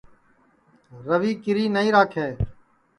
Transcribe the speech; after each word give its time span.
روی 1.07 1.31
کیری 1.43 1.65
نائی 1.73 1.89
راکھے 1.95 2.27